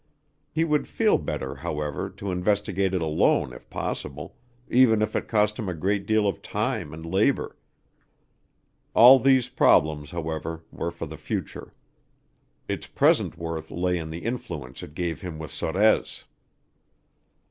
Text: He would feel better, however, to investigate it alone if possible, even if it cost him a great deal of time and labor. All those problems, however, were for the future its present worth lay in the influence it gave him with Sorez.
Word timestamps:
He 0.51 0.63
would 0.63 0.87
feel 0.87 1.19
better, 1.19 1.53
however, 1.57 2.09
to 2.09 2.31
investigate 2.31 2.95
it 2.95 3.03
alone 3.03 3.53
if 3.53 3.69
possible, 3.69 4.35
even 4.67 4.99
if 4.99 5.15
it 5.15 5.27
cost 5.27 5.59
him 5.59 5.69
a 5.69 5.75
great 5.75 6.07
deal 6.07 6.27
of 6.27 6.41
time 6.41 6.91
and 6.91 7.05
labor. 7.05 7.55
All 8.95 9.19
those 9.19 9.47
problems, 9.49 10.09
however, 10.09 10.63
were 10.71 10.89
for 10.89 11.05
the 11.05 11.17
future 11.17 11.75
its 12.67 12.87
present 12.87 13.37
worth 13.37 13.69
lay 13.69 13.95
in 13.99 14.09
the 14.09 14.25
influence 14.25 14.81
it 14.81 14.95
gave 14.95 15.21
him 15.21 15.37
with 15.37 15.51
Sorez. 15.51 16.23